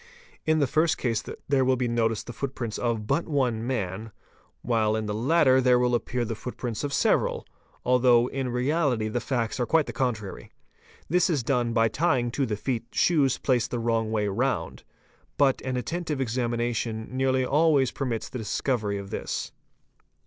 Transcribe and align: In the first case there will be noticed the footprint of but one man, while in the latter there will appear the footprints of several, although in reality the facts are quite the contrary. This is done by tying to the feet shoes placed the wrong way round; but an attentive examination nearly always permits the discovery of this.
In 0.47 0.57
the 0.57 0.65
first 0.65 0.97
case 0.97 1.23
there 1.47 1.63
will 1.63 1.75
be 1.75 1.87
noticed 1.87 2.25
the 2.25 2.33
footprint 2.33 2.79
of 2.79 3.05
but 3.05 3.27
one 3.27 3.67
man, 3.67 4.11
while 4.63 4.95
in 4.95 5.05
the 5.05 5.13
latter 5.13 5.61
there 5.61 5.77
will 5.77 5.93
appear 5.93 6.25
the 6.25 6.33
footprints 6.33 6.83
of 6.83 6.91
several, 6.91 7.45
although 7.85 8.25
in 8.29 8.49
reality 8.49 9.09
the 9.09 9.19
facts 9.19 9.59
are 9.59 9.67
quite 9.67 9.85
the 9.85 9.93
contrary. 9.93 10.49
This 11.07 11.29
is 11.29 11.43
done 11.43 11.71
by 11.71 11.87
tying 11.87 12.31
to 12.31 12.47
the 12.47 12.57
feet 12.57 12.85
shoes 12.91 13.37
placed 13.37 13.69
the 13.69 13.77
wrong 13.77 14.09
way 14.11 14.27
round; 14.27 14.81
but 15.37 15.61
an 15.61 15.77
attentive 15.77 16.19
examination 16.19 17.07
nearly 17.15 17.45
always 17.45 17.91
permits 17.91 18.27
the 18.27 18.39
discovery 18.39 18.97
of 18.97 19.11
this. 19.11 19.51